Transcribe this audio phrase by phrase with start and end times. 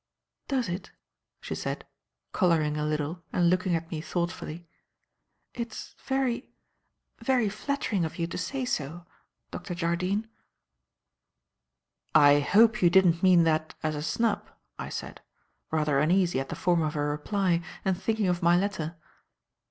[0.47, 0.89] "Does it?"
[1.41, 1.85] she said,
[2.33, 4.67] colouring a little and looking at me thoughtfully.
[5.53, 6.49] "It's very
[7.19, 9.05] very flattering of you to say so,
[9.51, 9.75] Dr.
[9.75, 10.27] Jardine."
[12.15, 15.21] "I hope you don't mean that as a snub," I said,
[15.69, 18.95] rather uneasy at the form of her reply and thinking of my letter.